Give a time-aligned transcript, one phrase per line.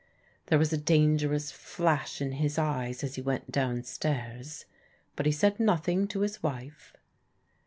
[0.47, 4.65] There was a dangerous flash in his eyes as he went down stairs,
[5.15, 6.95] but he said nothing to his wife.